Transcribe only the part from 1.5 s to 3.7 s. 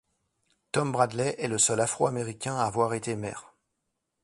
seul Afro-Américain à avoir été maire.